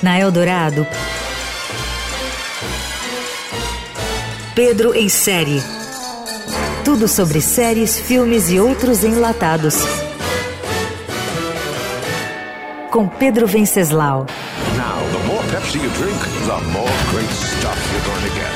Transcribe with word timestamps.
Na 0.00 0.16
Eldorado, 0.16 0.86
Pedro 4.54 4.94
em 4.94 5.08
série. 5.08 5.60
Tudo 6.84 7.08
sobre 7.08 7.40
séries, 7.40 7.98
filmes 7.98 8.48
e 8.48 8.60
outros 8.60 9.02
enlatados. 9.02 9.74
Com 12.92 13.08
Pedro 13.08 13.48
Venceslau. 13.48 14.26
Now, 14.76 14.98
the 15.10 15.26
more 15.26 15.42
Pepsi 15.50 15.78
you 15.78 15.90
drink, 15.90 16.18
the 16.46 16.60
more 16.70 16.92
great 17.10 17.30
stuff 17.30 17.76
you're 17.92 18.04
going 18.06 18.22
to 18.22 18.34
get. 18.36 18.52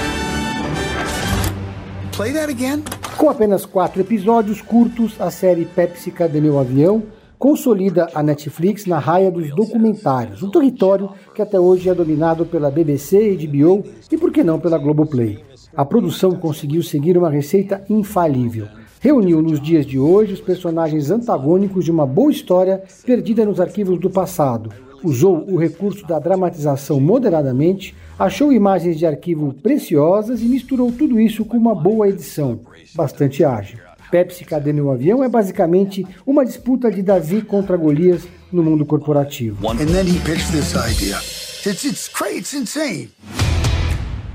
Play 2.16 2.32
that 2.34 2.50
again? 2.50 2.84
Com 3.16 3.28
apenas 3.28 3.66
quatro 3.66 4.00
episódios 4.00 4.60
curtos, 4.60 5.20
a 5.20 5.30
série 5.30 5.64
Pepsi 5.64 6.12
Cadê 6.12 6.40
Meu 6.40 6.56
Avião 6.58 7.02
consolida 7.42 8.08
a 8.14 8.22
Netflix 8.22 8.86
na 8.86 9.00
raia 9.00 9.28
dos 9.28 9.52
documentários, 9.52 10.44
um 10.44 10.48
território 10.48 11.10
que 11.34 11.42
até 11.42 11.58
hoje 11.58 11.88
é 11.88 11.94
dominado 11.94 12.46
pela 12.46 12.70
BBC, 12.70 13.36
HBO 13.36 13.82
e, 14.12 14.16
por 14.16 14.30
que 14.30 14.44
não, 14.44 14.60
pela 14.60 14.78
Globoplay. 14.78 15.40
A 15.74 15.84
produção 15.84 16.36
conseguiu 16.36 16.84
seguir 16.84 17.18
uma 17.18 17.28
receita 17.28 17.82
infalível. 17.90 18.68
Reuniu 19.00 19.42
nos 19.42 19.60
dias 19.60 19.84
de 19.84 19.98
hoje 19.98 20.34
os 20.34 20.40
personagens 20.40 21.10
antagônicos 21.10 21.84
de 21.84 21.90
uma 21.90 22.06
boa 22.06 22.30
história 22.30 22.80
perdida 23.04 23.44
nos 23.44 23.60
arquivos 23.60 23.98
do 23.98 24.08
passado. 24.08 24.72
Usou 25.02 25.44
o 25.50 25.56
recurso 25.56 26.06
da 26.06 26.20
dramatização 26.20 27.00
moderadamente, 27.00 27.92
achou 28.16 28.52
imagens 28.52 28.96
de 28.96 29.04
arquivo 29.04 29.52
preciosas 29.52 30.42
e 30.42 30.44
misturou 30.44 30.92
tudo 30.92 31.18
isso 31.18 31.44
com 31.44 31.56
uma 31.56 31.74
boa 31.74 32.08
edição, 32.08 32.60
bastante 32.94 33.44
ágil. 33.44 33.80
Pepsi 34.12 34.44
Cadê 34.44 34.74
Meu 34.74 34.90
Avião 34.90 35.24
é 35.24 35.28
basicamente 35.28 36.06
uma 36.26 36.44
disputa 36.44 36.90
de 36.90 37.02
Davi 37.02 37.40
contra 37.40 37.78
Golias 37.78 38.28
no 38.52 38.62
mundo 38.62 38.84
corporativo. 38.84 39.66
And 39.66 39.86
then 39.86 40.06
he 40.06 40.20
pitched 40.20 40.52
this 40.52 40.74
idea. 40.74 41.16
It's, 41.64 41.82
it's 41.82 42.08
crazy, 42.10 42.40
it's 42.40 42.52
insane. 42.52 43.08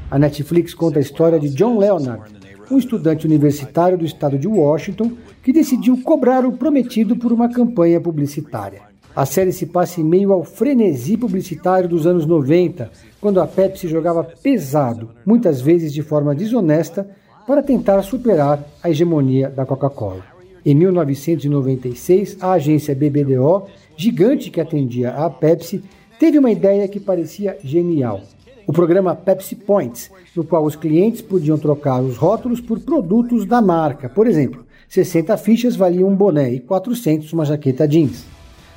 A 0.10 0.18
Netflix 0.18 0.74
conta 0.74 0.98
a 0.98 1.02
história 1.02 1.40
de 1.40 1.50
John 1.50 1.78
Leonard, 1.78 2.34
um 2.72 2.80
estudante 2.80 3.28
universitário 3.28 4.00
do 4.00 4.06
estado 4.06 4.40
de 4.40 4.48
Washington 4.48 5.12
que 5.44 5.54
decidiu 5.54 6.02
cobrar 6.02 6.44
o 6.44 6.54
prometido 6.54 7.16
por 7.16 7.32
uma 7.32 7.48
campanha 7.48 8.02
publicitária. 8.02 8.82
A 9.16 9.28
série 9.28 9.52
se 9.52 9.68
passa 9.68 10.02
em 10.02 10.04
meio 10.04 10.34
ao 10.34 10.44
frenesi 10.44 11.16
publicitário 11.16 11.88
dos 11.88 12.08
anos 12.08 12.26
90, 12.26 12.90
quando 13.22 13.40
a 13.40 13.46
Pepsi 13.46 13.88
jogava 13.88 14.24
pesado, 14.24 15.12
muitas 15.24 15.62
vezes 15.62 15.94
de 15.94 16.02
forma 16.02 16.34
desonesta, 16.34 17.08
para 17.48 17.64
tentar 17.64 18.02
superar 18.02 18.62
a 18.84 18.90
hegemonia 18.90 19.50
da 19.50 19.66
Coca-Cola. 19.66 20.22
Em 20.66 20.76
1996, 20.76 22.36
a 22.42 22.52
agência 22.52 22.94
BBDO, 22.94 23.64
gigante 23.96 24.52
que 24.52 24.60
atendia 24.60 25.12
a 25.12 25.30
Pepsi, 25.30 25.82
teve 26.20 26.38
uma 26.38 26.52
ideia 26.52 26.86
que 26.90 27.00
parecia 27.00 27.58
genial. 27.64 28.20
O 28.68 28.74
programa 28.74 29.16
Pepsi 29.16 29.56
Points, 29.56 30.12
no 30.36 30.44
qual 30.44 30.66
os 30.66 30.76
clientes 30.76 31.22
podiam 31.22 31.58
trocar 31.58 32.02
os 32.02 32.18
rótulos 32.18 32.60
por 32.60 32.82
produtos 32.82 33.46
da 33.46 33.62
marca. 33.62 34.10
Por 34.10 34.28
exemplo, 34.28 34.66
60 34.90 35.38
fichas 35.38 35.78
valiam 35.78 36.10
um 36.10 36.16
boné 36.16 36.52
e 36.52 36.60
400 36.60 37.32
uma 37.32 37.46
jaqueta 37.46 37.88
jeans. 37.88 38.26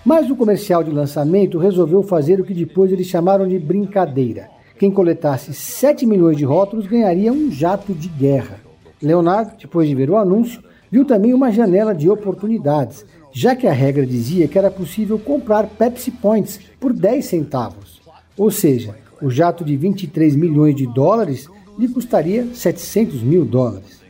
Mas 0.05 0.31
o 0.31 0.37
comercial 0.37 0.85
de 0.85 0.93
lançamento 0.93 1.59
resolveu 1.59 2.05
fazer 2.05 2.41
o 2.41 2.45
que 2.45 2.55
depois 2.55 2.93
eles 2.93 3.09
chamaram 3.09 3.49
de 3.49 3.59
brincadeira 3.59 4.60
quem 4.81 4.91
coletasse 4.91 5.53
7 5.53 6.07
milhões 6.07 6.39
de 6.39 6.45
rótulos 6.47 6.87
ganharia 6.87 7.31
um 7.31 7.51
jato 7.53 7.93
de 7.93 8.09
guerra. 8.09 8.61
Leonardo, 9.03 9.53
depois 9.61 9.87
de 9.87 9.95
ver 9.95 10.09
o 10.09 10.17
anúncio, 10.17 10.63
viu 10.91 11.05
também 11.05 11.35
uma 11.35 11.53
janela 11.53 11.95
de 11.95 12.09
oportunidades, 12.09 13.05
já 13.31 13.55
que 13.55 13.67
a 13.67 13.75
regra 13.75 14.07
dizia 14.07 14.49
que 14.49 14.59
era 14.59 14.71
possível 14.71 15.19
comprar 15.19 15.67
Pepsi 15.67 16.11
Points 16.11 16.59
por 16.81 16.95
10 16.95 17.23
centavos. 17.23 18.01
Ou 18.39 18.51
seja, 18.51 18.97
o 19.21 19.29
jato 19.29 19.67
de 19.67 19.77
23 19.77 20.35
milhões 20.35 20.75
de 20.75 20.87
dólares 20.87 21.47
lhe 21.79 21.87
custaria 21.87 22.47
700 22.55 23.23
mil 23.23 23.45
dólares. 23.45 24.01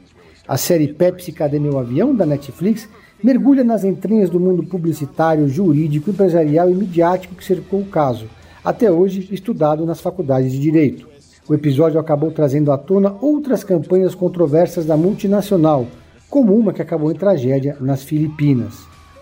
A 0.47 0.57
série 0.57 0.87
Pepsi 0.87 1.33
Cadê 1.33 1.59
Meu 1.59 1.81
Avião, 1.81 2.15
da 2.15 2.25
Netflix, 2.25 2.89
mergulha 3.21 3.65
nas 3.65 3.83
entranhas 3.83 4.31
do 4.31 4.39
mundo 4.39 4.63
publicitário, 4.63 5.49
jurídico, 5.49 6.11
empresarial 6.11 6.71
e 6.71 6.75
midiático 6.75 7.35
que 7.35 7.45
cercou 7.45 7.81
o 7.81 7.87
caso 7.87 8.29
até 8.65 8.91
hoje 8.91 9.29
estudado 9.33 9.85
nas 9.87 10.01
faculdades 10.01 10.53
de 10.53 10.59
Direito. 10.59 11.09
O 11.49 11.55
episódio 11.55 11.99
acabou 11.99 12.31
trazendo 12.31 12.71
à 12.71 12.79
tona 12.79 13.17
outras 13.21 13.65
campanhas 13.65 14.15
controversas 14.15 14.87
da 14.87 14.97
multinacional, 14.97 15.87
como 16.29 16.55
uma 16.57 16.73
que 16.73 16.83
acabou 16.83 17.11
em 17.11 17.15
tragédia 17.15 17.77
nas 17.81 18.05
Filipinas. 18.05 18.75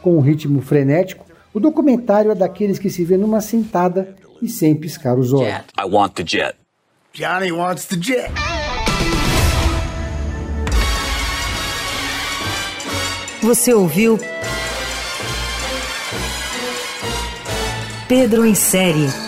Com 0.03 0.17
um 0.17 0.21
ritmo 0.21 0.61
frenético, 0.61 1.25
o 1.55 1.59
documentário 1.59 2.31
é 2.31 2.35
daqueles 2.35 2.79
que 2.79 2.91
se 2.91 3.05
vê 3.05 3.17
numa 3.17 3.41
sentada 3.41 4.15
e 4.43 4.49
sem 4.49 4.75
piscar 4.75 5.19
os 5.19 5.33
olhos. 5.33 5.65
I 5.79 5.85
want 5.91 6.13
the 6.15 6.25
jet. 6.27 6.55
Johnny 7.15 7.51
wants 7.51 7.87
the 7.87 7.97
jet. 7.97 8.31
Você 13.43 13.73
ouviu 13.73 14.19
Pedro 18.09 18.45
em 18.45 18.55
série. 18.55 19.28